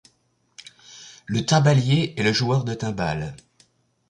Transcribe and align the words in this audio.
Le 1.27 1.45
timbalier 1.45 2.15
est 2.17 2.23
le 2.23 2.33
joueur 2.33 2.63
de 2.63 2.73
timbales. 2.73 3.35